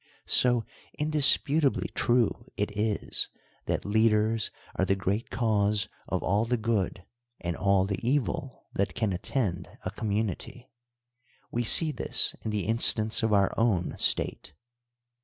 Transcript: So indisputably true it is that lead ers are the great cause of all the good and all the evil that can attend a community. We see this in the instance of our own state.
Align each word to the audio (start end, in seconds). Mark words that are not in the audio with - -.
So 0.25 0.65
indisputably 0.97 1.89
true 1.93 2.31
it 2.57 2.75
is 2.75 3.29
that 3.67 3.85
lead 3.85 4.13
ers 4.13 4.49
are 4.75 4.83
the 4.83 4.95
great 4.95 5.29
cause 5.29 5.89
of 6.07 6.23
all 6.23 6.45
the 6.45 6.57
good 6.57 7.05
and 7.39 7.55
all 7.55 7.85
the 7.85 7.99
evil 8.01 8.65
that 8.73 8.95
can 8.95 9.13
attend 9.13 9.69
a 9.85 9.91
community. 9.91 10.71
We 11.51 11.63
see 11.63 11.91
this 11.91 12.35
in 12.43 12.49
the 12.49 12.65
instance 12.65 13.21
of 13.21 13.31
our 13.31 13.53
own 13.59 13.95
state. 13.99 14.53